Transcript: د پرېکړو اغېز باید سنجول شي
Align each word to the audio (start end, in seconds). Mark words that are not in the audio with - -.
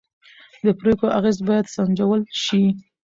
د 0.65 0.67
پرېکړو 0.79 1.13
اغېز 1.17 1.37
باید 1.49 1.71
سنجول 1.75 2.21
شي 2.43 2.63